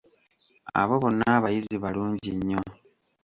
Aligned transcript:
Abo 0.79 0.95
bonna 1.01 1.25
abayizi 1.37 1.75
balungi 1.83 2.29
nnyo. 2.37 2.61